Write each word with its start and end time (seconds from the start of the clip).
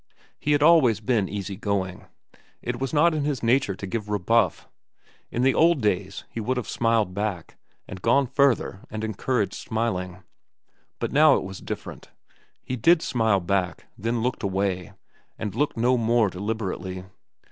He 0.39 0.53
had 0.53 0.63
always 0.63 0.99
been 0.99 1.29
easy 1.29 1.55
going. 1.55 2.07
It 2.63 2.79
was 2.81 2.91
not 2.91 3.13
in 3.13 3.23
his 3.23 3.43
nature 3.43 3.75
to 3.75 3.85
give 3.85 4.09
rebuff. 4.09 4.67
In 5.29 5.43
the 5.43 5.53
old 5.53 5.79
days 5.79 6.23
he 6.31 6.39
would 6.39 6.57
have 6.57 6.67
smiled 6.67 7.13
back, 7.13 7.55
and 7.87 8.01
gone 8.01 8.25
further 8.25 8.79
and 8.89 9.03
encouraged 9.03 9.53
smiling. 9.53 10.23
But 10.97 11.11
now 11.11 11.35
it 11.35 11.43
was 11.43 11.59
different. 11.61 12.09
He 12.63 12.75
did 12.75 13.03
smile 13.03 13.41
back, 13.41 13.85
then 13.95 14.23
looked 14.23 14.41
away, 14.41 14.93
and 15.37 15.53
looked 15.53 15.77
no 15.77 15.99
more 15.99 16.31
deliberately. 16.31 17.05